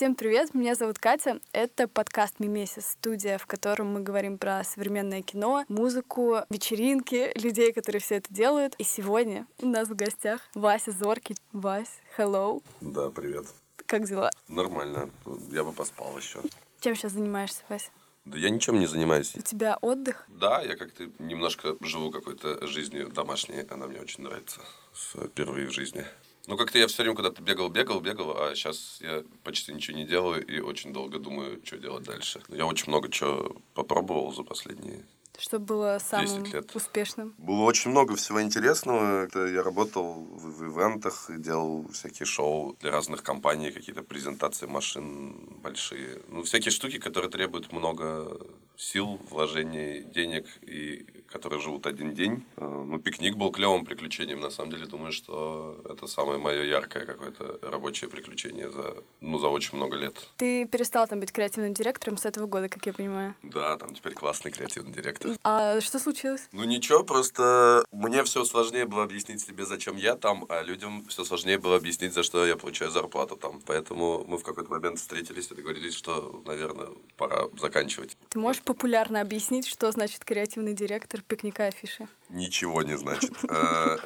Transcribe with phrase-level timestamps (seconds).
[0.00, 1.40] Всем привет, меня зовут Катя.
[1.52, 8.00] Это подкаст «Мимесис», студия, в котором мы говорим про современное кино, музыку, вечеринки, людей, которые
[8.00, 8.74] все это делают.
[8.78, 11.36] И сегодня у нас в гостях Вася Зоркий.
[11.52, 12.62] Вась, hello.
[12.80, 13.44] Да, привет.
[13.84, 14.30] Как дела?
[14.48, 15.10] Нормально.
[15.50, 16.40] Я бы поспал еще.
[16.80, 17.90] Чем сейчас занимаешься, Вася?
[18.24, 19.34] Да я ничем не занимаюсь.
[19.36, 20.26] У тебя отдых?
[20.28, 23.66] Да, я как-то немножко живу какой-то жизнью домашней.
[23.68, 24.62] Она мне очень нравится.
[24.94, 26.06] Впервые в жизни.
[26.50, 30.04] Ну, как-то я все время куда-то бегал, бегал, бегал, а сейчас я почти ничего не
[30.04, 32.42] делаю и очень долго думаю, что делать дальше.
[32.48, 35.04] Я очень много чего попробовал за последние
[35.38, 36.76] что было самым лет.
[36.76, 37.34] успешным?
[37.38, 39.26] Было очень много всего интересного.
[39.34, 46.20] Я работал в, в ивентах, делал всякие шоу для разных компаний, какие-то презентации машин большие.
[46.28, 48.38] Ну, всякие штуки, которые требуют много
[48.76, 52.44] сил, вложений, денег и которые живут один день.
[52.56, 54.40] Э, ну, пикник был клевым приключением.
[54.40, 59.48] На самом деле, думаю, что это самое мое яркое какое-то рабочее приключение за, ну, за
[59.48, 60.14] очень много лет.
[60.36, 63.34] Ты перестал там быть креативным директором с этого года, как я понимаю.
[63.42, 65.32] Да, там теперь классный креативный директор.
[65.44, 66.48] А что случилось?
[66.52, 71.24] Ну, ничего, просто мне все сложнее было объяснить себе, зачем я там, а людям все
[71.24, 73.60] сложнее было объяснить, за что я получаю зарплату там.
[73.66, 78.16] Поэтому мы в какой-то момент встретились и договорились, что, наверное, пора заканчивать.
[78.28, 82.08] Ты можешь популярно объяснить, что значит креативный директор Автор пикника афиши.
[82.30, 83.32] Ничего не значит.
[83.48, 83.98] А,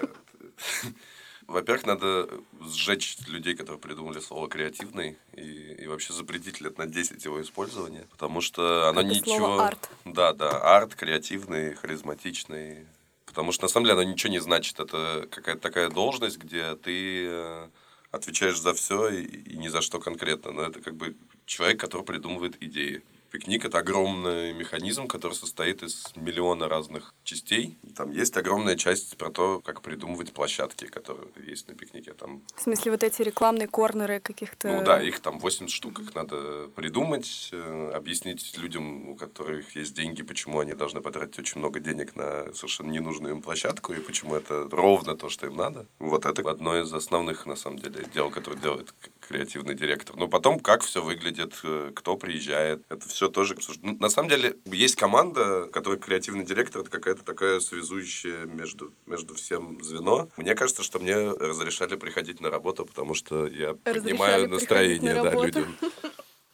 [1.46, 2.28] во-первых, надо
[2.60, 8.06] сжечь людей, которые придумали слово креативный, и, и вообще запретить лет на 10 его использования,
[8.10, 9.36] потому что оно Это ничего...
[9.36, 9.90] Слово арт.
[10.04, 12.86] Да, да, арт, креативный, харизматичный.
[13.26, 14.80] Потому что на самом деле оно ничего не значит.
[14.80, 17.68] Это какая-то такая должность, где ты э,
[18.10, 20.50] отвечаешь за все и, и ни за что конкретно.
[20.50, 23.04] Но это как бы человек, который придумывает идеи.
[23.34, 27.76] Пикник— это огромный механизм, который состоит из миллиона разных частей.
[27.96, 32.12] Там есть огромная часть про то, как придумывать площадки, которые есть на пикнике.
[32.12, 32.44] Там...
[32.54, 34.68] В смысле, вот эти рекламные корнеры каких-то...
[34.68, 35.98] Ну да, их там 80 штук.
[35.98, 41.58] Их надо придумать, э, объяснить людям, у которых есть деньги, почему они должны потратить очень
[41.58, 45.86] много денег на совершенно ненужную им площадку, и почему это ровно то, что им надо.
[45.98, 48.94] Вот это одно из основных, на самом деле, дел, которое делает
[49.28, 50.16] креативный директор.
[50.16, 53.56] Но потом, как все выглядит, э, кто приезжает, это все тоже...
[53.82, 59.34] Ну, на самом деле, есть команда, которая креативный директор, это какая-то такая связующая между, между
[59.34, 60.28] всем звено.
[60.36, 65.76] Мне кажется, что мне разрешали приходить на работу, потому что я поднимаю настроение да, людям.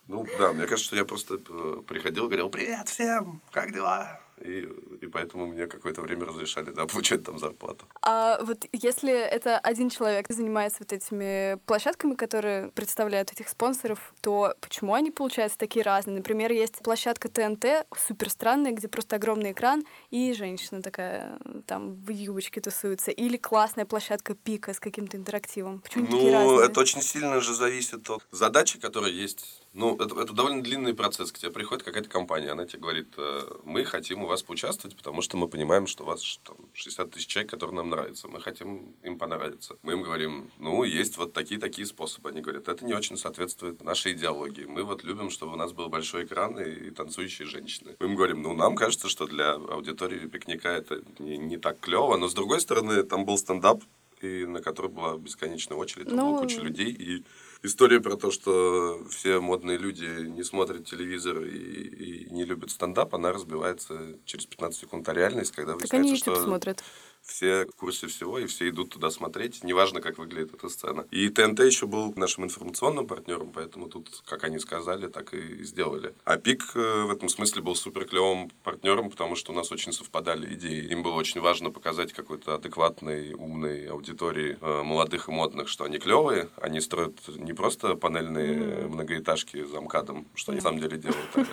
[0.07, 4.20] Ну да, мне кажется, что я просто э, приходил и говорил, привет всем, как дела?
[4.45, 4.69] И,
[5.01, 7.87] и поэтому мне какое-то время разрешали, да, получать там зарплату.
[8.03, 14.55] А вот если это один человек занимается вот этими площадками, которые представляют этих спонсоров, то
[14.61, 16.17] почему они получаются такие разные?
[16.17, 22.11] Например, есть площадка ТНТ, супер странная, где просто огромный экран, и женщина такая там в
[22.11, 23.11] юбочке тусуется.
[23.11, 25.81] Или классная площадка Пика с каким-то интерактивом.
[25.81, 26.67] Почему ну, такие разные?
[26.67, 31.31] это очень сильно же зависит от задачи, которая есть ну, это, это довольно длинный процесс.
[31.31, 35.23] К тебе приходит какая-то компания, она тебе говорит, «Э, мы хотим у вас поучаствовать, потому
[35.23, 38.27] что мы понимаем, что у вас там, 60 тысяч человек, которые нам нравятся.
[38.27, 39.77] Мы хотим им понравиться.
[39.83, 42.31] Мы им говорим, ну, есть вот такие-такие способы.
[42.31, 44.65] Они говорят, это не очень соответствует нашей идеологии.
[44.65, 47.95] Мы вот любим, чтобы у нас был большой экран и, и танцующие женщины.
[48.01, 52.17] Мы им говорим, ну, нам кажется, что для аудитории пикника это не, не так клево.
[52.17, 53.85] Но, с другой стороны, там был стендап,
[54.21, 56.31] и на который была бесконечная очередь, там ну...
[56.33, 57.25] была куча людей, и
[57.63, 63.15] история про то, что все модные люди не смотрят телевизор и, и не любят стендап,
[63.15, 65.09] она разбивается через 15 секунд.
[65.09, 66.45] А реальность, когда выясняется, так они что...
[66.45, 66.85] смотрят
[67.23, 71.07] все в курсе всего, и все идут туда смотреть, неважно, как выглядит эта сцена.
[71.11, 76.15] И ТНТ еще был нашим информационным партнером, поэтому тут, как они сказали, так и сделали.
[76.25, 79.93] А ПИК э, в этом смысле был супер клевым партнером, потому что у нас очень
[79.93, 80.87] совпадали идеи.
[80.91, 85.99] Им было очень важно показать какой-то адекватной, умной аудитории э, молодых и модных, что они
[85.99, 91.31] клевые, они строят не просто панельные многоэтажки за МКАДом, что они на самом деле делают,
[91.35, 91.45] а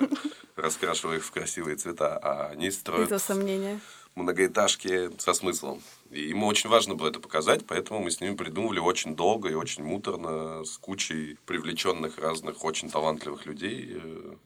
[0.55, 3.07] раскрашивая их в красивые цвета, а они строят...
[3.07, 3.79] Это сомнения
[4.17, 5.81] многоэтажки со смыслом.
[6.11, 9.53] И ему очень важно было это показать, поэтому мы с ними придумывали очень долго и
[9.53, 14.01] очень муторно, с кучей привлеченных разных очень талантливых людей.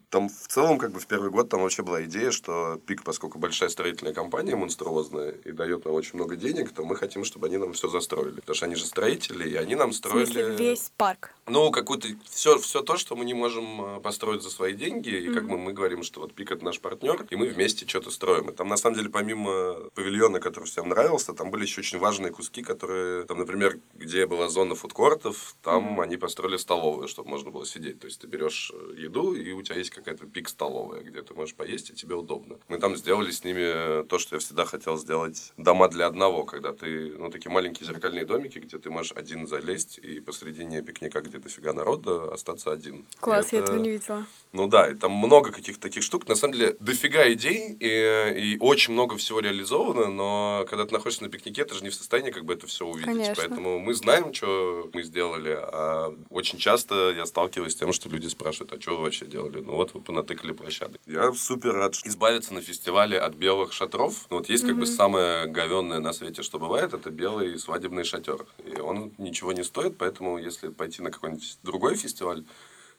[0.10, 3.40] Там в целом, как бы в первый год, там вообще была идея, что ПИК, поскольку
[3.40, 7.58] большая строительная компания монструозная и дает нам очень много денег, то мы хотим, чтобы они
[7.58, 8.40] нам все застроили.
[8.42, 10.26] Потому что они же строители, и они нам строили...
[10.26, 11.34] В смысле, весь парк?
[11.48, 12.08] Ну, какую-то...
[12.30, 15.34] Все, все то, что мы не можем э, построить за свои деньги, и mm-hmm.
[15.34, 18.50] как бы мы говорим, что вот ПИК это наш партнер, и мы вместе что-то строим.
[18.50, 22.00] И там, на самом деле, помимо павильона, который всем нравился, там там были еще очень
[22.00, 26.04] важные куски, которые, там, например, где была зона фудкортов, там mm-hmm.
[26.04, 28.00] они построили столовую, чтобы можно было сидеть.
[28.00, 31.34] То есть ты берешь э, еду, и у тебя есть какая-то пик столовая, где ты
[31.34, 32.56] можешь поесть, и тебе удобно.
[32.70, 36.72] Мы там сделали с ними то, что я всегда хотел сделать, дома для одного, когда
[36.72, 41.38] ты, ну, такие маленькие зеркальные домики, где ты можешь один залезть и посредине пикника, где
[41.38, 43.06] дофига народа, остаться один.
[43.20, 43.56] Класс, это...
[43.56, 44.26] я этого не видела.
[44.54, 46.28] Ну да, и там много каких-то таких штук.
[46.28, 51.24] На самом деле, дофига идей, и, и очень много всего реализовано, но когда ты находишься
[51.24, 53.06] на пикнике, ты же не в состоянии как бы это все увидеть.
[53.06, 53.36] Конечно.
[53.36, 58.28] Поэтому мы знаем, что мы сделали, а очень часто я сталкиваюсь с тем, что люди
[58.28, 59.60] спрашивают, а что вы вообще делали?
[59.60, 61.02] Ну вот вы понатыкали площадок.
[61.06, 64.28] Я супер рад избавиться на фестивале от белых шатров.
[64.30, 64.80] Ну, вот есть как mm-hmm.
[64.80, 68.46] бы самое говенное на свете, что бывает, это белый свадебный шатер.
[68.66, 72.46] И он ничего не стоит, поэтому если пойти на какой-нибудь другой фестиваль,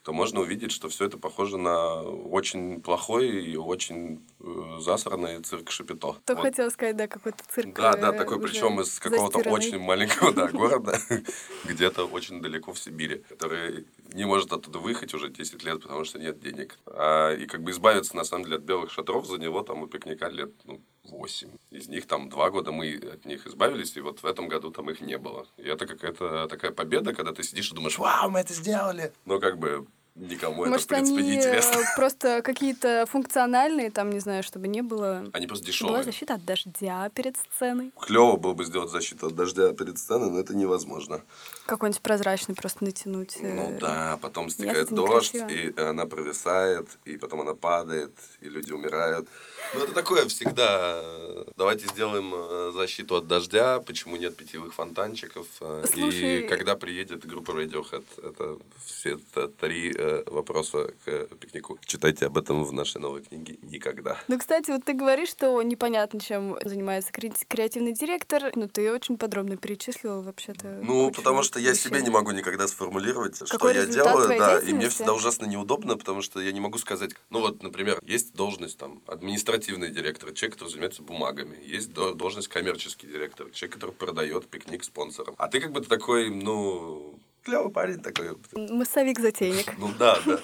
[0.03, 5.71] то можно увидеть, что все это похоже на очень плохой и очень э, засранный цирк
[5.71, 6.17] Шапито.
[6.25, 6.43] То вот.
[6.43, 7.75] хотел сказать, да, какой-то цирк.
[7.75, 10.99] Да, да, такой, причем из какого-то очень маленького да, города,
[11.65, 16.19] где-то очень далеко в Сибири, который не может оттуда выехать уже 10 лет, потому что
[16.19, 16.79] нет денег.
[16.87, 19.87] А, и как бы избавиться, на самом деле, от белых шатров за него там у
[19.87, 21.49] пикника лет ну, 8.
[21.71, 24.89] Из них там два года мы от них избавились, и вот в этом году там
[24.91, 25.47] их не было.
[25.57, 29.13] И это какая-то такая победа, когда ты сидишь и думаешь, вау, мы это сделали.
[29.25, 31.81] Но как бы никому Может, это, в принципе, они не интересно.
[31.81, 35.25] э, просто какие-то функциональные, там, не знаю, чтобы не было...
[35.33, 36.03] Они просто Была дешевые.
[36.05, 37.93] защита от дождя перед сценой.
[38.01, 41.23] Клево было бы сделать защиту от дождя перед сценой, но это невозможно.
[41.67, 43.37] Какой-нибудь прозрачный просто натянуть.
[43.41, 48.49] э, Ну да, потом стекает Ясно, дождь, и она провисает, и потом она падает, и
[48.49, 49.29] люди умирают.
[49.75, 51.01] Ну, это такое всегда.
[51.03, 55.47] э, Давайте сделаем э, защиту от дождя, почему нет питьевых фонтанчиков.
[55.61, 59.19] э, Слушай- И когда приедет группа Radiohead, это все
[59.61, 61.79] три э, вопроса к пикнику.
[61.85, 64.19] Читайте об этом в нашей новой книге «Никогда».
[64.29, 68.51] Ну, кстати, вот ты говоришь, что непонятно, чем занимается кре- креативный директор.
[68.55, 70.81] Ну, ты очень подробно перечислил вообще-то.
[70.83, 71.89] Ну, кучу потому что я вещей.
[71.89, 76.23] себе не могу никогда сформулировать, что я делаю, да, и мне всегда ужасно неудобно, потому
[76.23, 80.71] что я не могу сказать, ну вот, например, есть должность там административный директор, человек, который
[80.71, 85.35] занимается бумагами, есть до- должность коммерческий директор, человек, который продает пикник спонсорам.
[85.39, 88.37] А ты как бы такой, ну, клевый парень такой.
[88.53, 89.79] Массовик-затейник.
[89.79, 90.39] Ну да, да.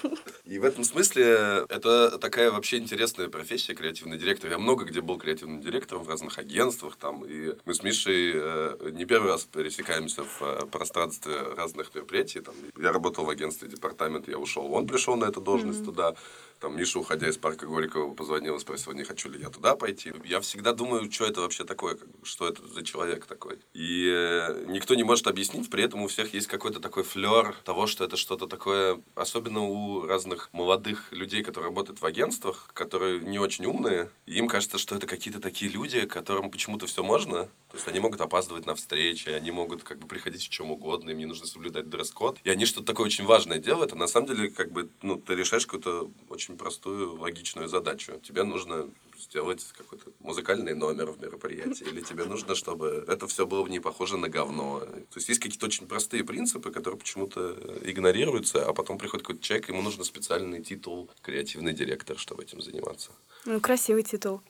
[0.45, 4.49] И в этом смысле это такая вообще интересная профессия, креативный директор.
[4.49, 8.91] Я много где был креативным директором в разных агентствах там, и мы с Мишей э,
[8.93, 12.41] не первый раз пересекаемся в э, пространстве разных мероприятий.
[12.41, 16.15] Там, я работал в агентстве департамент, я ушел, он пришел на эту должность туда.
[16.59, 20.11] Там Миша, уходя из парка Горького, позвонил и спросил, не хочу ли я туда пойти.
[20.25, 23.59] Я всегда думаю, что это вообще такое, что это за человек такой.
[23.73, 27.87] И э, никто не может объяснить, при этом у всех есть какой-то такой флер того,
[27.87, 33.39] что это что-то такое, особенно у разных молодых людей, которые работают в агентствах, которые не
[33.39, 37.45] очень умные, им кажется, что это какие-то такие люди, которым почему-то все можно.
[37.69, 41.11] То есть они могут опаздывать на встречи, они могут как бы приходить в чем угодно,
[41.11, 42.39] им не нужно соблюдать дресс-код.
[42.43, 45.35] И они что-то такое очень важное делают, а на самом деле как бы ну, ты
[45.35, 48.19] решаешь какую-то очень простую, логичную задачу.
[48.23, 48.89] Тебе нужно
[49.19, 54.17] сделать какой-то музыкальный номер в мероприятии, или тебе нужно, чтобы это все было не похоже
[54.17, 54.79] на говно.
[54.79, 59.69] То есть есть какие-то очень простые принципы, которые почему-то игнорируются, а потом приходит какой-то человек,
[59.69, 63.11] ему нужно специальный титул креативный директор, чтобы этим заниматься.
[63.45, 64.41] Ну, красивый титул.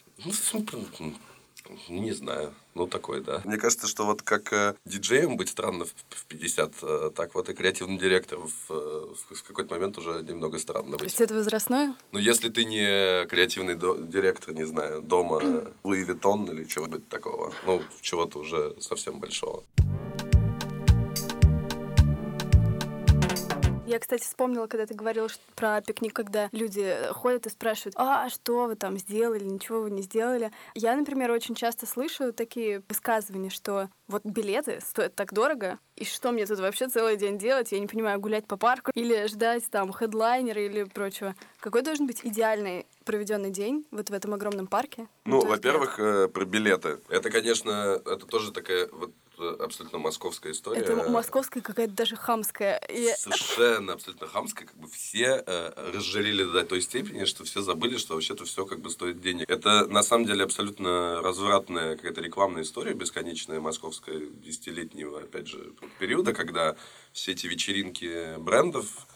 [1.87, 2.53] Ну, не знаю.
[2.73, 3.41] Ну, такой, да.
[3.45, 7.49] Мне кажется, что вот как э, диджеем быть странно в, в 50, э, так вот
[7.49, 11.03] и креативным директором в, э, в, в какой-то момент уже немного странно То быть.
[11.11, 11.95] есть это возрастное?
[12.11, 15.41] Ну, если ты не креативный до- директор, не знаю, дома
[15.83, 17.53] Луи Виттон или чего-нибудь такого.
[17.65, 19.63] Ну, чего-то уже совсем большого.
[23.89, 28.29] Я, кстати, вспомнила, когда ты говорил ш- про пикник, когда люди ходят и спрашивают, а
[28.29, 30.51] что вы там сделали, ничего вы не сделали.
[30.75, 36.31] Я, например, очень часто слышу такие высказывания, что вот билеты стоят так дорого, и что
[36.31, 37.71] мне тут вообще целый день делать?
[37.71, 41.33] Я не понимаю, гулять по парку или ждать там хедлайнера или прочего.
[41.59, 45.07] Какой должен быть идеальный проведенный день вот в этом огромном парке?
[45.25, 46.99] Ну, во-первых, э, про билеты.
[47.09, 50.81] Это, конечно, это тоже такая вот э, абсолютно московская история.
[50.81, 52.81] Это московская какая-то даже хамская.
[53.17, 58.15] Совершенно абсолютно хамская, как бы все э, разжарили до той степени, что все забыли, что
[58.15, 59.49] вообще-то все как бы стоит денег.
[59.49, 66.33] Это на самом деле абсолютно развратная какая-то рекламная история бесконечная московская десятилетнего, опять же, периода,
[66.33, 66.75] когда
[67.13, 69.07] все эти вечеринки брендов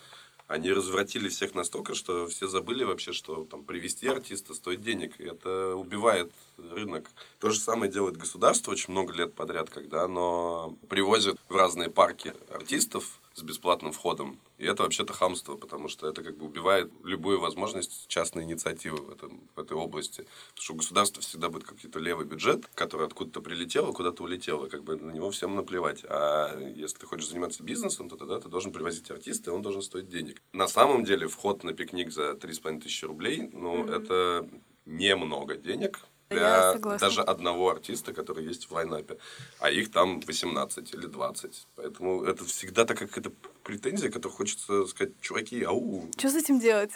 [0.47, 5.19] они развратили всех настолько, что все забыли вообще, что там привести артиста стоит денег.
[5.19, 7.09] И это убивает рынок.
[7.39, 12.33] То же самое делает государство очень много лет подряд, когда оно привозит в разные парки
[12.49, 14.39] артистов, с бесплатным входом.
[14.57, 19.09] И это вообще-то хамство, потому что это как бы убивает любую возможность частной инициативы в,
[19.09, 20.25] этом, в этой области.
[20.49, 24.65] Потому что у государства всегда будет какой-то левый бюджет, который откуда-то прилетел, а куда-то улетел,
[24.65, 26.03] и как бы на него всем наплевать.
[26.07, 29.81] А если ты хочешь заниматься бизнесом, то тогда ты должен привозить артиста, и он должен
[29.81, 30.41] стоить денег.
[30.53, 34.01] На самом деле вход на пикник за 3,5 тысячи рублей, ну, mm-hmm.
[34.01, 34.49] это
[34.85, 35.99] немного денег,
[36.33, 39.17] для даже одного артиста, который есть в лайнапе.
[39.59, 41.67] А их там 18 или 20.
[41.75, 43.31] Поэтому это всегда такая какая-то
[43.63, 46.09] претензия, которую хочется сказать, чуваки, ау.
[46.17, 46.91] Что с этим делать?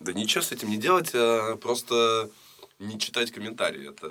[0.00, 2.30] Да ничего с этим не делать, а просто
[2.78, 3.88] не читать комментарии.
[3.88, 4.10] Это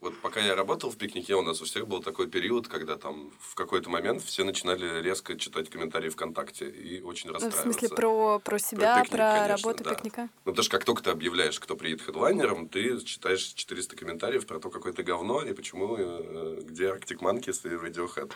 [0.00, 3.30] вот пока я работал в пикнике, у нас у всех был такой период, когда там
[3.38, 7.64] в какой-то момент все начинали резко читать комментарии ВКонтакте и очень расстраиваться.
[7.64, 9.94] Ну, в смысле, про, про себя, про, пикник, про конечно, работу да.
[9.94, 10.22] пикника?
[10.22, 14.58] Ну, потому что как только ты объявляешь, кто приедет хедлайнером, ты читаешь 400 комментариев про
[14.58, 18.32] то, какое ты говно и почему, э, где Arctic Monkeys и Radiohead.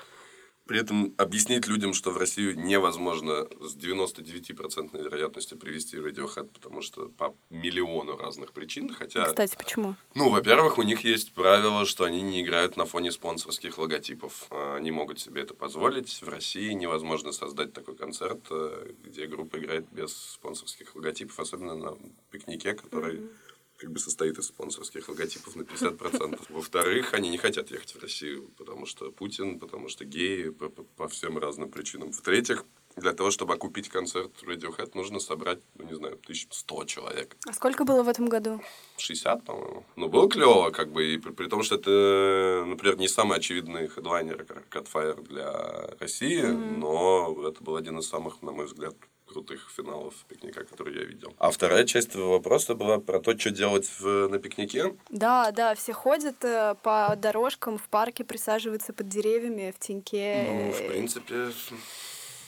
[0.66, 7.08] При этом объяснить людям, что в Россию невозможно с 99% вероятностью привести Radiohead, потому что
[7.08, 9.26] по миллиону разных причин, хотя...
[9.26, 9.94] Кстати, почему?
[10.14, 14.48] Ну, во-первых, у них есть правило, что они не играют на фоне спонсорских логотипов.
[14.50, 16.20] Они могут себе это позволить.
[16.20, 21.96] В России невозможно создать такой концерт, э, где группа играет без спонсорских логотипов, особенно на
[22.30, 23.16] пикнике, который...
[23.16, 23.45] Mm-hmm
[23.78, 26.40] как бы состоит из спонсорских логотипов на 50%.
[26.48, 30.82] Во-вторых, они не хотят ехать в Россию, потому что Путин, потому что геи, по, по,
[30.82, 32.12] по всем разным причинам.
[32.12, 32.64] В-третьих,
[32.96, 37.36] для того, чтобы окупить концерт Radiohead, нужно собрать, ну, не знаю, 1100 человек.
[37.46, 38.62] А сколько было в этом году?
[38.96, 39.84] 60, по-моему.
[39.96, 43.88] Ну, было клево, как бы, и при, при том, что это, например, не самый очевидный
[43.88, 46.78] хедлайнер, как Catfire для России, mm-hmm.
[46.78, 48.94] но это был один из самых, на мой взгляд,
[49.36, 51.34] крутых финалов пикника, которые я видел.
[51.38, 54.94] А вторая часть твоего вопроса была про то, что делать в, на пикнике.
[55.10, 60.46] Да, да, все ходят э, по дорожкам в парке, присаживаются под деревьями в теньке.
[60.48, 61.34] Ну, в принципе,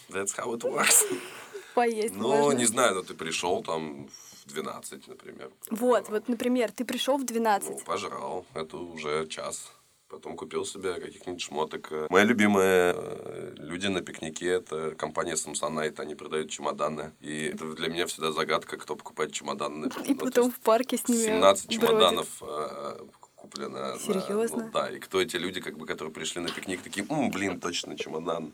[0.09, 1.05] that's how it works.
[1.75, 2.59] Поесть Ну, можно.
[2.59, 4.09] не знаю, но ты пришел там
[4.47, 5.51] в 12, например.
[5.71, 7.69] Вот, вот, например, ты пришел в 12.
[7.71, 9.71] Ну, пожрал, это уже час.
[10.09, 11.93] Потом купил себе каких-нибудь шмоток.
[12.09, 16.01] Мои любимые э, люди на пикнике– это компания Samsonite.
[16.01, 17.13] Они продают чемоданы.
[17.21, 19.91] И это для меня всегда загадка, кто покупает чемоданы.
[20.07, 21.81] И ну, потом в парке с ними 17 бродит.
[21.89, 22.99] чемоданов э,
[23.37, 23.99] куплено.
[23.99, 24.57] Серьезно?
[24.57, 27.31] На, ну, да, и кто эти люди, как бы, которые пришли на пикник, такие, М,
[27.31, 28.53] блин, точно чемодан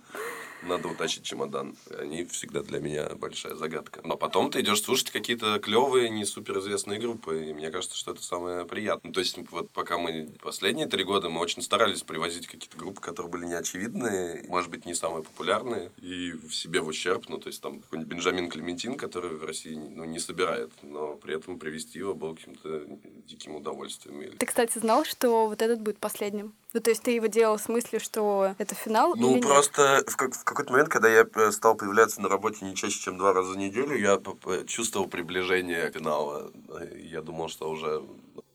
[0.64, 1.76] надо утащить чемодан.
[1.98, 4.00] Они всегда для меня большая загадка.
[4.04, 8.22] Но потом ты идешь слушать какие-то клевые, не суперизвестные группы, и мне кажется, что это
[8.22, 9.12] самое приятное.
[9.12, 13.30] То есть вот пока мы последние три года мы очень старались привозить какие-то группы, которые
[13.30, 17.28] были неочевидные, может быть, не самые популярные, и в себе в ущерб.
[17.28, 21.36] Ну, то есть там какой-нибудь Бенджамин Клементин, который в России ну, не собирает, но при
[21.36, 22.84] этом привезти его было каким-то
[23.26, 24.36] диким удовольствием.
[24.38, 26.54] Ты, кстати, знал, что вот этот будет последним?
[26.74, 29.14] Ну, то есть ты его делал в смысле, что это финал?
[29.16, 32.74] Ну, просто в, как, в какой-то момент, когда я э, стал появляться на работе не
[32.74, 34.20] чаще, чем два раза в неделю, я
[34.66, 36.50] чувствовал приближение финала.
[36.96, 38.02] Я думал, что уже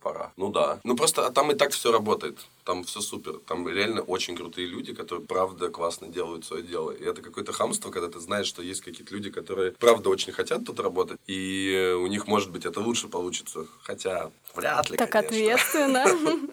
[0.02, 0.34] пора.
[0.36, 0.80] Ну да.
[0.84, 2.40] Ну просто там и так все работает.
[2.66, 3.40] Там все супер.
[3.48, 6.92] Там реально очень крутые люди, которые правда классно делают свое дело.
[6.92, 10.66] И это какое-то хамство, когда ты знаешь, что есть какие-то люди, которые правда очень хотят
[10.66, 11.20] тут работать.
[11.28, 13.66] И у них, может быть, это лучше получится.
[13.82, 15.38] Хотя вряд ли, Так конечно.
[15.38, 16.06] ответственно.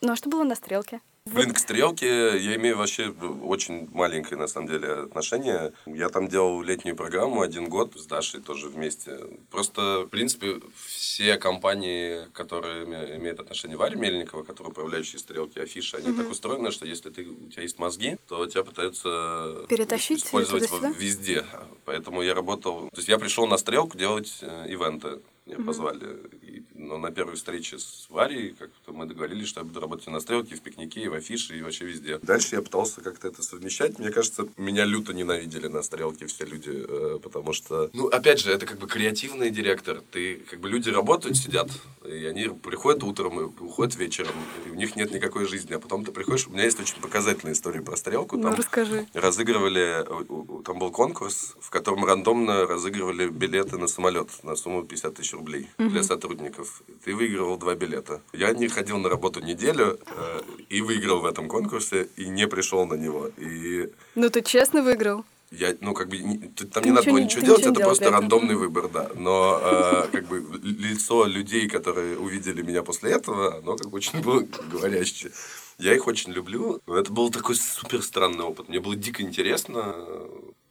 [0.00, 1.00] Ну а что было на стрелке?
[1.26, 5.72] Блин, к стрелке я имею вообще очень маленькое, на самом деле, отношение.
[5.84, 9.18] Я там делал летнюю программу один год с Дашей тоже вместе.
[9.50, 12.84] Просто, в принципе, все компании, которые
[13.16, 16.22] имеют отношение Варе Мельникова, которые управляющие стрелки, афиши, они угу.
[16.22, 21.44] так устроены, что если ты, у тебя есть мозги, то тебя пытаются Перетащить использовать везде.
[21.86, 22.88] Поэтому я работал...
[22.90, 25.18] То есть я пришел на стрелку делать э, ивенты.
[25.46, 26.18] Меня позвали.
[26.42, 30.20] И но на первой встрече с Варей как-то мы договорились, что я буду работать на
[30.20, 32.18] стрелке, в пикнике, и в афише, и вообще везде.
[32.18, 33.98] Дальше я пытался как-то это совмещать.
[33.98, 38.52] Мне кажется, меня люто ненавидели на стрелке все люди, э, потому что, ну, опять же,
[38.52, 40.02] это как бы креативный директор.
[40.10, 41.70] Ты, как бы люди работают, сидят,
[42.04, 44.34] и они приходят утром и уходят вечером,
[44.66, 45.74] и у них нет никакой жизни.
[45.74, 48.36] А потом ты приходишь, у меня есть очень показательная история про стрелку.
[48.36, 49.06] Ну, там ну, расскажи.
[49.14, 55.14] Разыгрывали, э, там был конкурс, в котором рандомно разыгрывали билеты на самолет на сумму 50
[55.14, 55.90] тысяч рублей угу.
[55.90, 58.20] для сотрудников ты выигрывал два билета.
[58.32, 62.86] Я не ходил на работу неделю э, и выиграл в этом конкурсе, и не пришел
[62.86, 63.30] на него.
[63.36, 63.88] И...
[64.14, 65.24] Ну, ты честно выиграл?
[65.52, 68.54] Я, ну, как бы, не, там ты не надо было ничего делать, это просто рандомный
[68.54, 68.64] этого.
[68.64, 69.10] выбор, да.
[69.14, 74.20] Но, э, как бы, лицо людей, которые увидели меня после этого, оно, как бы, очень
[74.22, 75.30] было говорящее.
[75.78, 76.80] Я их очень люблю.
[76.86, 78.68] Это был такой супер странный опыт.
[78.68, 79.94] Мне было дико интересно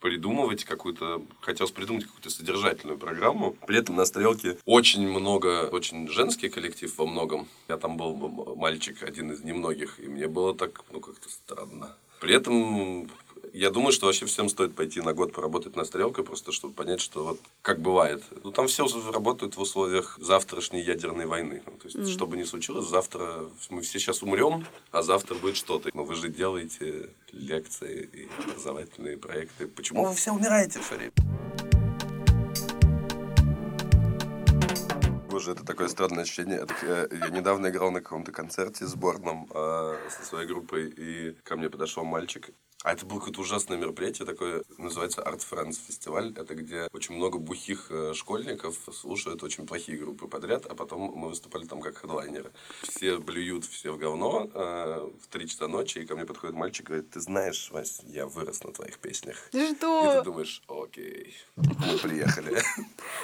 [0.06, 3.56] придумывать какую-то, хотелось придумать какую-то содержательную программу.
[3.66, 7.48] При этом на стрелке очень много, очень женский коллектив во многом.
[7.66, 8.14] Я там был
[8.54, 11.96] мальчик, один из немногих, и мне было так, ну, как-то странно.
[12.20, 13.10] При этом
[13.56, 17.00] Я думаю, что вообще всем стоит пойти на год поработать на стрелкой, просто чтобы понять,
[17.00, 18.22] что вот как бывает.
[18.44, 21.62] Ну, там все работают в условиях завтрашней ядерной войны.
[21.64, 22.06] Ну, то есть, mm.
[22.06, 25.88] что бы ни случилось, завтра мы все сейчас умрем, а завтра будет что-то.
[25.94, 29.66] Но вы же делаете лекции и образовательные проекты.
[29.68, 31.12] Почему вы все умираете все время?
[35.30, 36.66] Боже, это такое странное ощущение.
[36.82, 41.70] Я, я недавно играл на каком-то концерте сборном э, со своей группой, и ко мне
[41.70, 42.50] подошел мальчик.
[42.84, 46.32] А это было какое-то ужасное мероприятие, такое называется Art Friends фестиваль.
[46.36, 51.28] Это где очень много бухих э, школьников слушают очень плохие группы подряд, а потом мы
[51.28, 52.52] выступали там как хедлайнеры.
[52.82, 56.84] Все блюют, все в говно э, в три часа ночи, и ко мне подходит мальчик
[56.84, 59.36] и говорит, ты знаешь, Вась, я вырос на твоих песнях.
[59.48, 60.12] Что?
[60.12, 62.62] И ты думаешь, окей, мы приехали.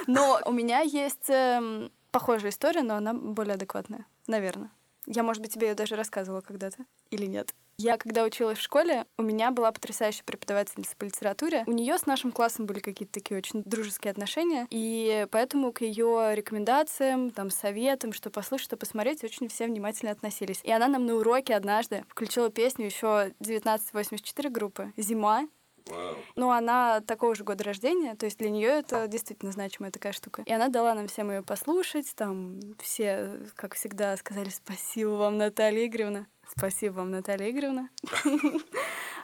[0.07, 4.71] Но у меня есть эм, похожая история, но она более адекватная, наверное.
[5.07, 7.55] Я, может быть, тебе ее даже рассказывала когда-то или нет.
[7.79, 11.65] Я, когда училась в школе, у меня была потрясающая преподавательница по литературе.
[11.67, 16.33] У нее с нашим классом были какие-то такие очень дружеские отношения, и поэтому к ее
[16.35, 20.61] рекомендациям, там, советам, что послушать, что посмотреть, очень все внимательно относились.
[20.63, 25.49] И она нам на уроке однажды включила песню еще 1984 группы «Зима»,
[25.87, 26.17] Wow.
[26.37, 30.43] Ну, она такого же года рождения, то есть для нее это действительно значимая такая штука.
[30.47, 35.87] И она дала нам всем ее послушать, там все, как всегда, сказали спасибо вам, Наталья
[35.87, 36.27] Игоревна.
[36.47, 37.89] Спасибо вам, Наталья Игоревна.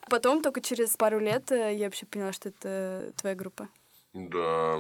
[0.09, 3.69] Потом только через пару лет э, я вообще поняла, что это твоя группа.
[4.15, 4.79] Да.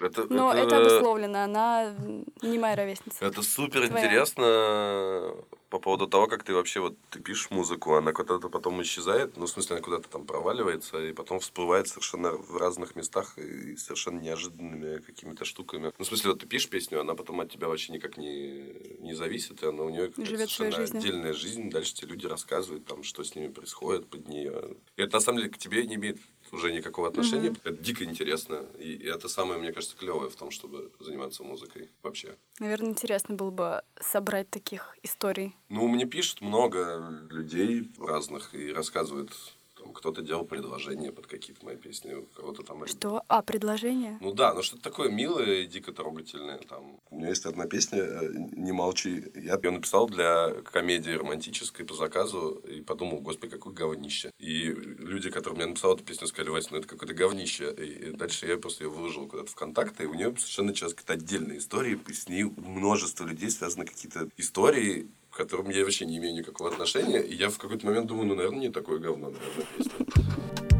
[0.00, 0.62] Это, Но это...
[0.66, 1.94] это обусловлено, она
[2.42, 3.24] не моя ровесница.
[3.24, 5.34] Это супер интересно
[5.70, 9.46] по поводу того, как ты вообще вот ты пишешь музыку, она куда-то потом исчезает, ну,
[9.46, 14.18] в смысле, она куда-то там проваливается, и потом всплывает совершенно в разных местах и совершенно
[14.20, 15.92] неожиданными какими-то штуками.
[15.96, 19.14] Ну, в смысле, вот ты пишешь песню, она потом от тебя вообще никак не, не
[19.14, 23.34] зависит, и она у нее совершенно отдельная жизнь, дальше тебе люди рассказывают, там, что с
[23.36, 24.76] ними происходит под нее.
[24.96, 26.18] И это, на самом деле, к тебе не имеет
[26.52, 27.48] уже никакого отношения.
[27.48, 27.60] Mm-hmm.
[27.64, 28.66] Это дико интересно.
[28.78, 32.36] И, и это самое, мне кажется, клевое в том, чтобы заниматься музыкой вообще.
[32.58, 35.54] Наверное, интересно было бы собрать таких историй.
[35.68, 39.32] Ну, мне пишут много людей разных и рассказывают
[39.80, 42.86] там кто-то делал предложение под какие-то мои песни, у кого-то там...
[42.86, 43.22] Что?
[43.28, 44.18] А, предложение?
[44.20, 46.58] Ну да, ну что-то такое милое и дико трогательное.
[46.58, 46.98] Там.
[47.10, 49.24] У меня есть одна песня э, «Не молчи».
[49.34, 54.30] Я ее написал для комедии романтической по заказу и подумал, господи, какое говнище.
[54.38, 57.72] И люди, которые мне написали эту песню, сказали, Вася, ну это какое-то говнище.
[57.72, 61.24] И дальше я просто ее выложил куда-то в контакты, и у нее совершенно началась какая-то
[61.24, 66.18] отдельная история, и с ней множество людей связаны какие-то истории, к которым я вообще не
[66.18, 67.20] имею никакого отношения.
[67.20, 70.79] И я в какой-то момент думаю, ну, наверное, не такое говно, наверное, песня.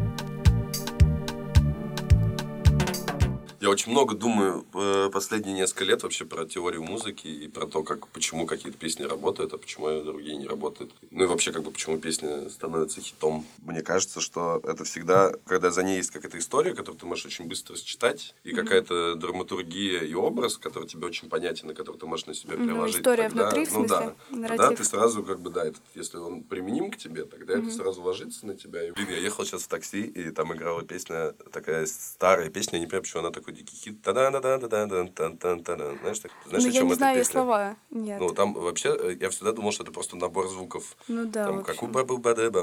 [3.61, 7.83] Я очень много думаю э, последние несколько лет вообще про теорию музыки и про то,
[7.83, 10.92] как, почему какие-то песни работают, а почему другие не работают.
[11.11, 13.44] Ну и вообще, как бы, почему песня становится хитом.
[13.59, 17.44] Мне кажется, что это всегда, когда за ней есть какая-то история, которую ты можешь очень
[17.49, 18.55] быстро считать, и mm-hmm.
[18.55, 22.96] какая-то драматургия и образ, который тебе очень понятен, и который ты можешь на себя приложить.
[22.96, 23.01] Mm-hmm.
[23.01, 23.96] История тогда, внутри, в смысле?
[23.99, 24.37] Ну да.
[24.38, 24.57] Нарратив.
[24.57, 27.66] Тогда ты сразу, как бы, да, этот, если он применим к тебе, тогда mm-hmm.
[27.66, 28.88] это сразу ложится на тебя.
[28.88, 32.81] И, блин, я ехал сейчас в такси, и там играла песня, такая старая песня, я
[32.81, 35.77] не понимаю, почему она такой господи, кихит, та да да да да да да-да, да-да,
[35.77, 37.33] да Знаешь, так, знаешь, ну, о чем я не эта знаю песня?
[37.33, 37.77] слова.
[37.91, 38.21] Нет.
[38.21, 40.97] Ну, там вообще, э, я всегда думал, что это просто набор звуков.
[41.09, 41.47] Ну да.
[41.47, 42.21] Там, как у Бабы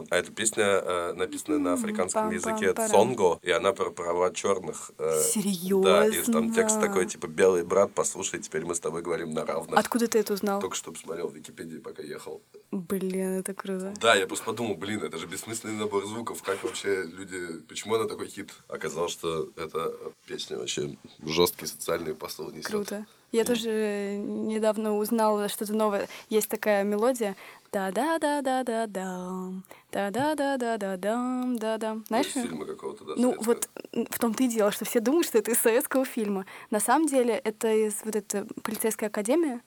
[0.10, 4.92] А эта песня э, написана на африканском языке Сонго, и она про права черных.
[4.98, 5.84] Э, Серьезно?
[5.84, 9.46] Да, и там текст такой, типа, белый брат, послушай, теперь мы с тобой говорим на
[9.46, 9.78] равных.
[9.78, 10.62] Откуда ты это узнал?
[10.62, 12.42] Только что посмотрел в Википедии, пока ехал.
[12.72, 13.94] Блин, это круто.
[14.02, 16.44] Да, я просто подумал, блин, это же бессмысленный набор звуков.
[16.44, 17.62] Как вообще люди...
[17.68, 18.52] Почему она такой хит?
[18.68, 19.94] Оказалось, что это
[20.26, 22.66] песня очень вообще жесткий социальный посыл несет.
[22.66, 23.06] Круто.
[23.32, 23.46] Я и...
[23.46, 26.08] тоже э, недавно узнала что-то новое.
[26.30, 27.36] Есть такая мелодия.
[27.72, 29.52] Да-да-да-да-да-да.
[29.92, 31.44] Да-да-да-да-да-да.
[31.56, 31.94] Да-да.
[31.96, 32.28] Ну, Знаешь?
[32.28, 35.52] Из фильма какого-то, да, Ну, вот в том-то и дело, что все думают, что это
[35.52, 36.46] из советского фильма.
[36.72, 39.62] На самом деле, это из вот этой полицейской академии.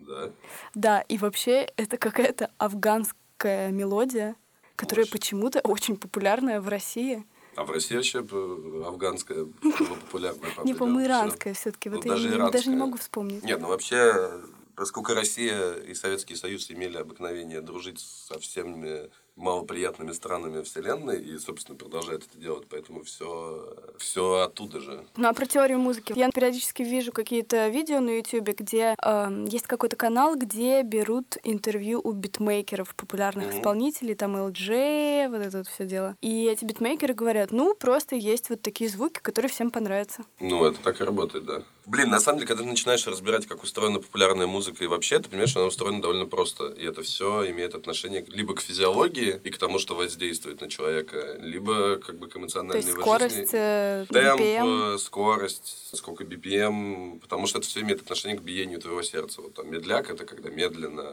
[0.00, 0.30] Да.
[0.74, 4.34] Да, и вообще это какая-то афганская мелодия,
[4.74, 5.12] которая очень.
[5.12, 7.24] почему-то очень популярная в России.
[7.56, 10.50] А в России вообще афганская была популярная.
[10.64, 11.88] Не, по-моему, иранская все-таки.
[11.88, 13.44] Вот ну, даже, я даже не могу вспомнить.
[13.44, 14.40] Нет, ну вообще,
[14.74, 21.76] поскольку Россия и Советский Союз имели обыкновение дружить со всеми малоприятными странами Вселенной и, собственно,
[21.76, 25.04] продолжает это делать, поэтому все, все оттуда же.
[25.16, 26.12] Ну, а про теорию музыки.
[26.16, 32.00] Я периодически вижу какие-то видео на YouTube, где э, есть какой-то канал, где берут интервью
[32.02, 33.58] у битмейкеров, популярных mm-hmm.
[33.58, 36.16] исполнителей, там LJ, вот это вот все дело.
[36.20, 40.24] И эти битмейкеры говорят, ну, просто есть вот такие звуки, которые всем понравятся.
[40.38, 41.62] Ну, это так и работает, да.
[41.86, 45.28] Блин, на самом деле, когда ты начинаешь разбирать, как устроена популярная музыка и вообще, ты
[45.28, 46.68] понимаешь, что она устроена довольно просто.
[46.68, 50.68] И это все имеет отношение либо к физиологии, энергии и к тому, что воздействует на
[50.68, 53.48] человека, либо как бы к эмоциональной То есть скорость, жизни.
[53.52, 54.94] э, Темп, BPM.
[54.94, 59.40] э, скорость, сколько BPM, потому что это все имеет отношение к биению твоего сердца.
[59.42, 61.10] Вот там медляк это когда медленно,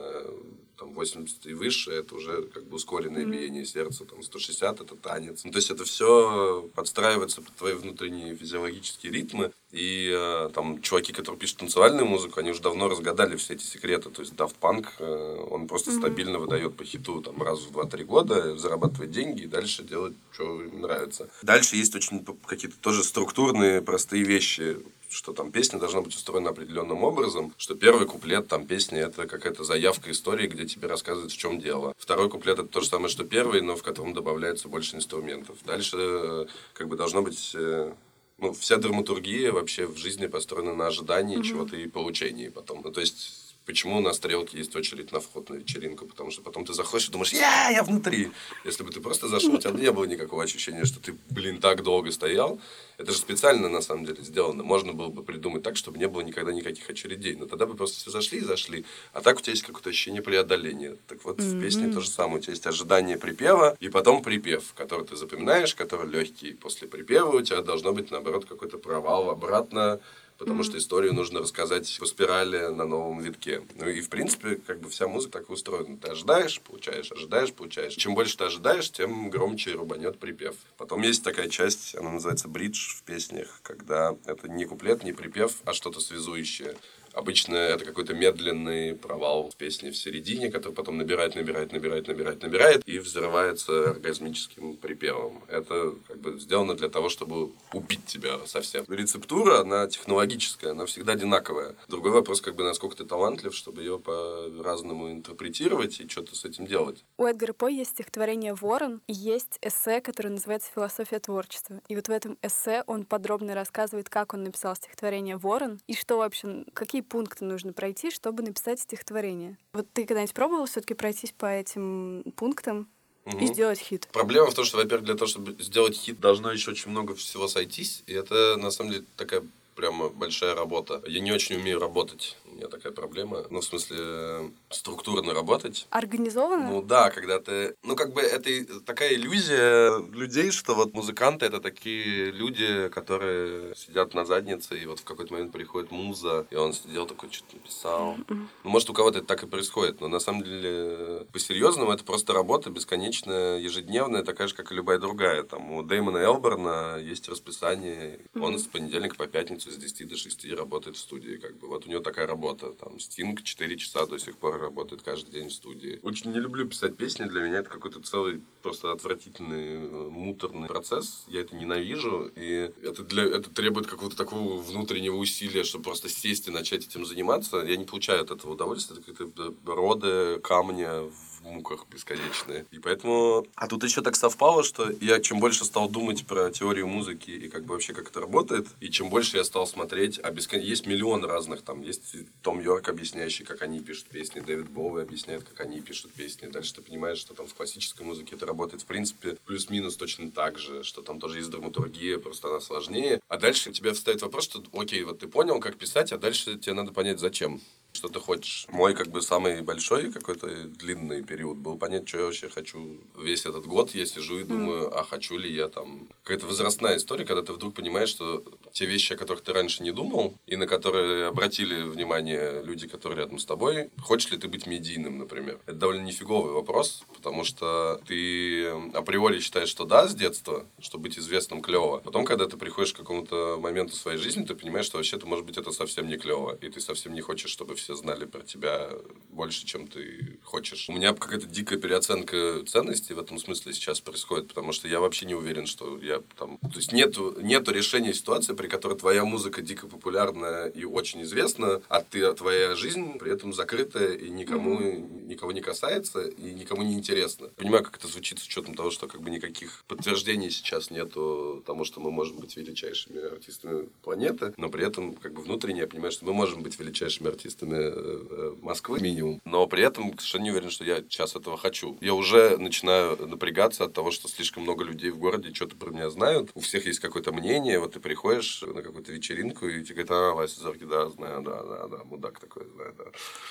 [0.82, 5.44] там 80 и выше, это уже как бы ускоренное биение сердца, там 160 это танец.
[5.44, 9.52] Ну, то есть это все подстраивается под твои внутренние физиологические ритмы.
[9.70, 14.10] И э, там чуваки, которые пишут танцевальную музыку, они уже давно разгадали все эти секреты.
[14.10, 18.04] То есть Daft Punk, э, он просто стабильно выдает по хиту там раз в 2-3
[18.04, 21.30] года, зарабатывает деньги и дальше делает, что им нравится.
[21.42, 24.76] Дальше есть очень какие-то тоже структурные, простые вещи
[25.12, 29.62] что там песня должна быть устроена определенным образом, что первый куплет там песни это какая-то
[29.62, 31.94] заявка истории, где тебе рассказывают, в чем дело.
[31.98, 35.56] Второй куплет это то же самое, что первый, но в котором добавляется больше инструментов.
[35.64, 37.92] Дальше э, как бы должно быть э,
[38.38, 42.80] ну, вся драматургия вообще в жизни построена на ожидании чего-то и получении потом.
[42.82, 46.06] Ну, то есть, почему на стрелке есть очередь на вход на вечеринку?
[46.06, 48.30] Потому что потом ты заходишь и думаешь, я, я внутри.
[48.64, 51.82] Если бы ты просто зашел, у тебя не было никакого ощущения, что ты, блин, так
[51.82, 52.60] долго стоял.
[52.98, 54.62] Это же специально, на самом деле, сделано.
[54.62, 57.34] Можно было бы придумать так, чтобы не было никогда никаких очередей.
[57.36, 58.84] Но тогда бы просто все зашли и зашли.
[59.12, 60.96] А так у тебя есть какое-то ощущение преодоления.
[61.08, 62.38] Так вот, в песне то же самое.
[62.38, 66.52] У тебя есть ожидание припева и потом припев, который ты запоминаешь, который легкий.
[66.52, 70.00] После припева у тебя должно быть, наоборот, какой-то провал обратно,
[70.42, 73.62] потому что историю нужно рассказать по спирали на новом витке.
[73.76, 75.96] Ну и, в принципе, как бы вся музыка так устроена.
[75.96, 77.94] Ты ожидаешь, получаешь, ожидаешь, получаешь.
[77.94, 80.56] Чем больше ты ожидаешь, тем громче рубанет припев.
[80.76, 85.58] Потом есть такая часть, она называется бридж в песнях, когда это не куплет, не припев,
[85.64, 86.76] а что-то связующее.
[87.12, 92.42] Обычно это какой-то медленный провал в песне в середине, который потом набирает, набирает, набирает, набирает,
[92.42, 95.42] набирает и взрывается оргазмическим припевом.
[95.48, 98.84] Это как бы сделано для того, чтобы убить тебя совсем.
[98.88, 101.74] Рецептура, она технологическая, она всегда одинаковая.
[101.88, 106.66] Другой вопрос, как бы насколько ты талантлив, чтобы ее по-разному интерпретировать и что-то с этим
[106.66, 107.04] делать.
[107.18, 111.80] У Эдгара По есть стихотворение «Ворон» и есть эссе, которое называется «Философия творчества».
[111.88, 116.16] И вот в этом эссе он подробно рассказывает, как он написал стихотворение «Ворон» и что
[116.16, 119.58] вообще, какие пункты нужно пройти, чтобы написать стихотворение.
[119.72, 122.88] Вот ты когда-нибудь пробовал все таки пройтись по этим пунктам
[123.26, 123.46] и Мгм.
[123.46, 124.08] сделать хит?
[124.12, 127.48] Проблема в том, что, во-первых, для того, чтобы сделать хит, должно еще очень много всего
[127.48, 128.02] сойтись.
[128.06, 129.42] И это, на самом деле, такая
[129.74, 131.02] прямо большая работа.
[131.06, 132.36] Я не очень умею работать.
[132.46, 133.44] У меня такая проблема.
[133.50, 135.86] Ну, в смысле, э, структурно работать.
[135.90, 136.68] Организованно?
[136.70, 137.74] Ну да, когда ты...
[137.82, 144.14] Ну, как бы это такая иллюзия людей, что вот музыканты— это такие люди, которые сидят
[144.14, 148.16] на заднице, и вот в какой-то момент приходит муза, и он сидел такой, что-то написал.
[148.28, 152.32] Ну, может, у кого-то это так и происходит, но на самом деле по-серьезному это просто
[152.32, 155.42] работа бесконечная, ежедневная, такая же, как и любая другая.
[155.42, 160.52] Там у Дэймона Элберна есть расписание, он с понедельника по пятницу с 10 до 6
[160.52, 161.36] работает в студии.
[161.36, 161.68] Как бы.
[161.68, 162.72] Вот у него такая работа.
[162.72, 165.98] Там Стинг 4 часа до сих пор работает каждый день в студии.
[166.02, 171.24] Очень не люблю писать песни, для меня это какой-то целый просто отвратительный, э, муторный процесс.
[171.28, 176.48] Я это ненавижу, и это, для, это требует какого-то такого внутреннего усилия, чтобы просто сесть
[176.48, 177.58] и начать этим заниматься.
[177.58, 178.96] Я не получаю от этого удовольствия.
[178.96, 182.66] Это какие-то роды камня в муках бесконечные.
[182.70, 183.46] И поэтому...
[183.54, 187.48] А тут еще так совпало, что я чем больше стал думать про теорию музыки и
[187.48, 190.60] как бы вообще как это работает, и чем больше я стал смотреть, а бескон...
[190.60, 195.44] есть миллион разных, там есть Том Йорк, объясняющий, как они пишут песни, Дэвид Боуи объясняет,
[195.44, 196.46] как они пишут песни.
[196.46, 200.58] Дальше ты понимаешь, что там в классической музыке это работает в принципе плюс-минус точно так
[200.58, 203.20] же, что там тоже есть драматургия, просто она сложнее.
[203.28, 206.58] А дальше у тебя встает вопрос, что окей, вот ты понял, как писать, а дальше
[206.58, 207.60] тебе надо понять, зачем
[207.92, 208.66] что ты хочешь.
[208.70, 213.46] Мой как бы самый большой какой-то длинный период был понять, что я вообще хочу весь
[213.46, 213.94] этот год.
[213.94, 216.08] Я сижу и думаю, а хочу ли я там...
[216.24, 219.92] Какая-то возрастная история, когда ты вдруг понимаешь, что те вещи, о которых ты раньше не
[219.92, 224.66] думал, и на которые обратили внимание люди, которые рядом с тобой, хочешь ли ты быть
[224.66, 225.60] медийным, например.
[225.66, 231.18] Это довольно нифиговый вопрос, потому что ты априори считаешь, что да, с детства, что быть
[231.18, 231.98] известным клево.
[231.98, 235.56] Потом, когда ты приходишь к какому-то моменту своей жизни, ты понимаешь, что вообще-то, может быть,
[235.56, 238.90] это совсем не клево, и ты совсем не хочешь, чтобы все знали про тебя
[239.30, 240.88] больше, чем ты хочешь.
[240.88, 245.26] У меня какая-то дикая переоценка ценностей в этом смысле сейчас происходит, потому что я вообще
[245.26, 246.58] не уверен, что я там...
[246.58, 251.82] То есть нету, нету решения ситуации, при которой твоя музыка дико популярна и очень известна,
[251.88, 254.78] а ты, твоя жизнь при этом закрытая и никому,
[255.26, 257.48] никого не касается и никому не интересно.
[257.56, 261.84] Понимаю, как это звучит с учетом того, что как бы никаких подтверждений сейчас нету тому,
[261.84, 266.12] что мы можем быть величайшими артистами планеты, но при этом как бы внутренне я понимаю,
[266.12, 270.50] что мы можем быть величайшими артистами э, э, Москвы минимум, но при этом совершенно не
[270.52, 271.98] уверен, что я сейчас этого хочу.
[272.00, 276.10] Я уже начинаю напрягаться от того, что слишком много людей в городе что-то про меня
[276.10, 276.50] знают.
[276.54, 277.80] У всех есть какое-то мнение.
[277.80, 281.62] Вот ты приходишь на какую-то вечеринку и тебе говорят, а, Вася Зорки, да, знаю, да,
[281.62, 283.04] да, да, мудак такой, знаю, да.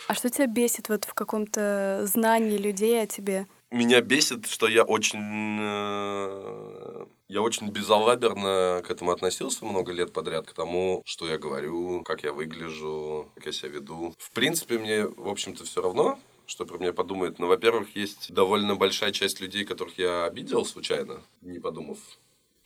[0.07, 3.47] А что тебя бесит вот в каком-то знании людей о тебе?
[3.71, 5.57] Меня бесит, что я очень...
[5.61, 12.03] э, Я очень безалаберно к этому относился много лет подряд, к тому, что я говорю,
[12.03, 14.13] как я выгляжу, как я себя веду.
[14.19, 17.39] В принципе, мне, в общем-то, все равно, что про меня подумают.
[17.39, 21.97] Но, во-первых, есть довольно большая часть людей, которых я обидел случайно, не подумав.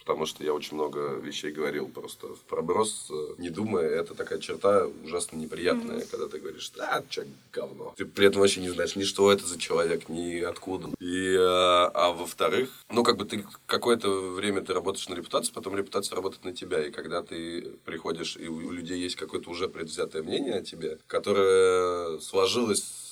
[0.06, 3.90] Потому что я очень много вещей говорил просто в проброс, э, не думая.
[3.90, 7.94] Это такая черта ужасно неприятная, когда ты говоришь, да, человек говно.
[7.98, 10.90] Ты при этом вообще не знаешь ни что это за человек, ни откуда.
[11.00, 15.76] И, э, а во-вторых, ну, как бы ты какое-то время ты работаешь на репутацию, потом
[15.76, 16.86] репутация работает на тебя.
[16.86, 22.20] И когда ты приходишь, и у людей есть какое-то уже предвзятое мнение о тебе, которое
[22.20, 23.05] сложилось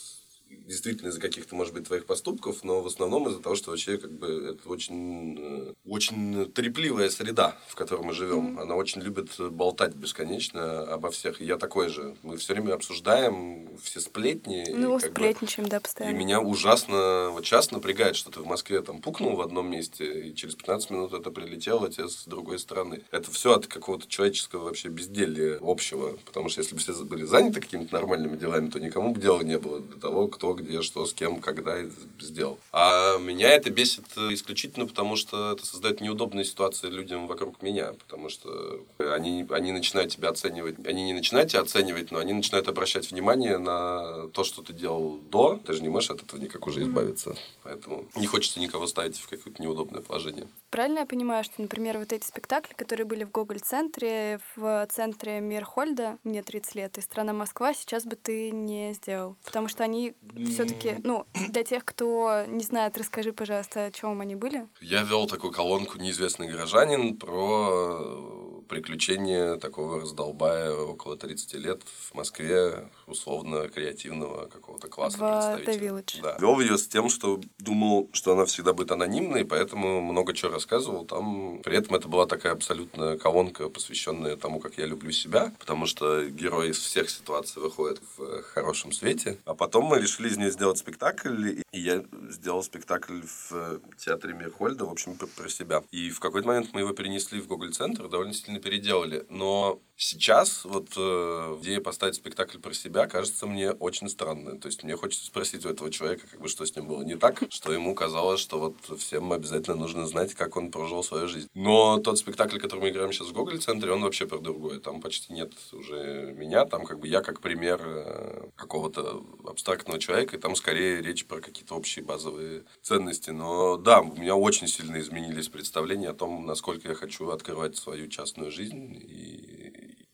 [0.65, 4.11] действительно из-за каких-то, может быть, твоих поступков, но в основном из-за того, что вообще как
[4.11, 8.59] бы это очень, э, очень трепливая среда, в которой мы живем.
[8.59, 11.41] Она очень любит болтать бесконечно обо всех.
[11.41, 12.15] И я такой же.
[12.23, 14.63] Мы все время обсуждаем все сплетни.
[14.69, 16.15] и Ну, бы- сплетничаем, да, и постоянно.
[16.17, 20.35] меня ужасно, вот сейчас напрягает, что ты в Москве там пукнул в одном месте, и
[20.35, 23.01] через 15 минут это прилетело тебе с другой стороны.
[23.11, 26.17] Это все от какого-то человеческого вообще безделья общего.
[26.25, 29.57] Потому что если бы все были заняты какими-то нормальными делами, то никому бы дела не
[29.57, 31.77] было до того, кто, где, что, с кем, когда
[32.19, 32.59] сделал.
[32.71, 37.93] А меня это бесит э, исключительно потому, что это создает неудобные ситуации людям вокруг меня.
[37.93, 40.75] Потому что они, они начинают тебя оценивать.
[40.85, 45.19] Они не начинают тебя оценивать, но они начинают обращать внимание на то, что ты делал
[45.29, 45.59] до.
[45.65, 47.35] Ты же не можешь от этого никак уже избавиться.
[47.63, 50.47] Поэтому не хочется никого ставить в какое-то неудобное положение.
[50.69, 56.17] Правильно я понимаю, что, например, вот эти спектакли, которые были в Гоголь-центре, в центре Мирхольда,
[56.23, 59.35] мне 30 лет, и «Страна Москва», сейчас бы ты не сделал.
[59.43, 60.13] Потому что они
[60.49, 64.67] все таки ну, для тех, кто не знает, расскажи, пожалуйста, о чем они были.
[64.81, 72.89] Я вел такую колонку «Неизвестный горожанин» про приключения такого раздолбая около 30 лет в Москве,
[73.07, 76.21] условно креативного какого-то класса The представителя.
[76.21, 76.37] Да.
[76.39, 81.05] Вел ее с тем, что думал, что она всегда будет анонимной, поэтому много чего рассказывал
[81.05, 81.61] там.
[81.63, 86.25] При этом это была такая абсолютно колонка, посвященная тому, как я люблю себя, потому что
[86.25, 89.37] герой из всех ситуаций выходит в хорошем свете.
[89.45, 94.85] А потом мы решили из нее сделать спектакль, и я сделал спектакль в театре Мирхольда,
[94.85, 95.83] в общем, про, про себя.
[95.91, 99.25] И в какой-то момент мы его перенесли в Гоголь-центр, довольно сильно переделали.
[99.29, 104.59] Но сейчас вот э, идея поставить спектакль про себя кажется мне очень странной.
[104.59, 107.15] То есть мне хочется спросить у этого человека, как бы, что с ним было не
[107.15, 111.47] так, что ему казалось, что вот всем обязательно нужно знать, как он прожил свою жизнь.
[111.53, 114.79] Но тот спектакль, который мы играем сейчас в Гоголь-центре, он вообще про другое.
[114.79, 120.35] Там почти нет уже меня, там как бы я как пример э, какого-то абстрактного человека,
[120.35, 123.29] и там скорее речь про какие-то общие базовые ценности.
[123.29, 128.07] Но да, у меня очень сильно изменились представления о том, насколько я хочу открывать свою
[128.07, 129.01] частную жизнь.
[129.07, 129.33] И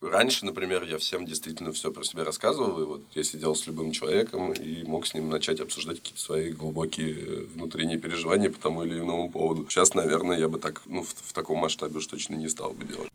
[0.02, 3.92] раньше, например, я всем действительно все про себя рассказывал, и вот я сидел с любым
[3.92, 9.00] человеком и мог с ним начать обсуждать какие-то свои глубокие внутренние переживания по тому или
[9.00, 9.66] иному поводу.
[9.70, 12.86] Сейчас, наверное, я бы так, ну, в, в таком масштабе уж точно не стал бы
[12.86, 13.10] делать.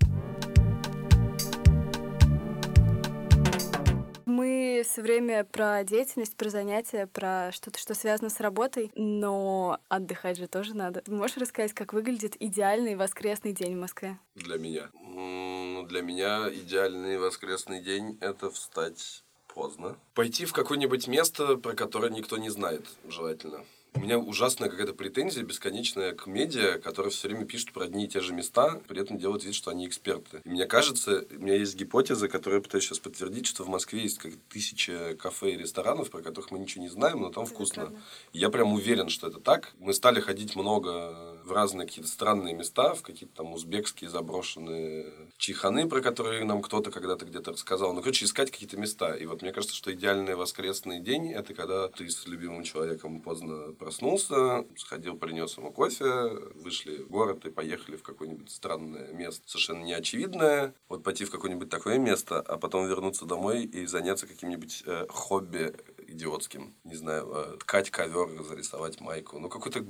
[4.85, 10.47] Все время про деятельность, про занятия, про что-то, что связано с работой, но отдыхать же
[10.47, 11.03] тоже надо.
[11.07, 14.19] Можешь рассказать, как выглядит идеальный воскресный день в Москве?
[14.35, 14.91] Для меня.
[14.95, 19.23] М, Для меня идеальный воскресный день– это встать
[19.55, 19.97] поздно.
[20.15, 23.65] Пойти в какое-нибудь место, про которое никто не знает, желательно.
[23.95, 28.09] У меня ужасная какая-то претензия бесконечная к медиа, которые все время пишут про одни и
[28.09, 30.43] те же места, при этом делают вид, что они эксперты.
[30.45, 34.03] И мне кажется, у меня есть гипотеза, которую я пытаюсь сейчас подтвердить, что в Москве
[34.03, 37.85] есть как тысяча кафе и ресторанов, про которых мы ничего не знаем, но там вкусно.
[37.85, 38.01] правда.
[38.33, 39.73] И Я прям уверен, что это так.
[39.79, 45.89] Мы стали ходить много в разные какие-то странные места, в какие-то там узбекские заброшенные чайханы,
[45.89, 47.93] про которые нам кто-то когда-то где-то рассказал.
[47.95, 49.15] Ну, короче, искать какие-то места.
[49.15, 53.73] И вот мне кажется, что идеальный воскресный день– это когда ты с любимым человеком поздно
[53.85, 59.85] проснулся, сходил, принес ему кофе, вышли в город и поехали в какое-нибудь странное место, совершенно
[59.85, 60.75] неочевидное.
[60.89, 65.75] Вот пойти в какое-нибудь такое место, а потом вернуться домой и заняться каким-нибудь э, хобби
[66.09, 66.75] идиотским.
[66.85, 69.39] Не знаю, э, ткать ковер, зарисовать майку.
[69.39, 69.85] Ну, какой-то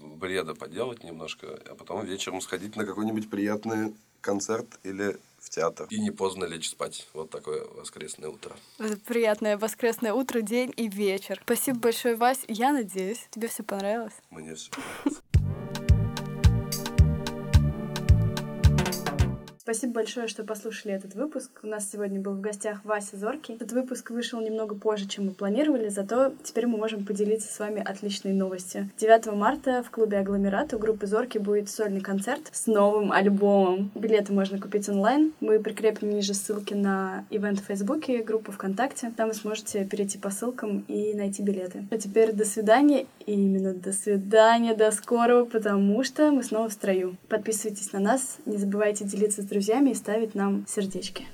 [0.00, 5.86] бреда поделать немножко, а потом вечером сходить на какой-нибудь приятный концерт или в театр.
[5.90, 7.06] И не поздно лечь спать.
[7.14, 8.54] Вот такое воскресное утро.
[8.78, 11.40] Это приятное воскресное утро, день и вечер.
[11.44, 12.44] Спасибо большое, Вась.
[12.48, 14.14] Я надеюсь, тебе все понравилось.
[14.30, 14.70] Мне все
[19.70, 21.60] Спасибо большое, что послушали этот выпуск.
[21.62, 23.52] У нас сегодня был в гостях Вася Зоркий.
[23.52, 27.80] Этот выпуск вышел немного позже, чем мы планировали, зато теперь мы можем поделиться с вами
[27.80, 28.90] отличной новостью.
[28.98, 33.92] 9 марта в клубе Агломерат у группы Зорки будет сольный концерт с новым альбомом.
[33.94, 35.32] Билеты можно купить онлайн.
[35.38, 39.12] Мы прикрепим ниже ссылки на ивент в Фейсбуке, группу ВКонтакте.
[39.16, 41.84] Там вы сможете перейти по ссылкам и найти билеты.
[41.92, 43.06] А теперь до свидания.
[43.24, 47.16] И именно до свидания, до скорого, потому что мы снова в строю.
[47.28, 51.26] Подписывайтесь на нас, не забывайте делиться с друзьями и ставить нам сердечки.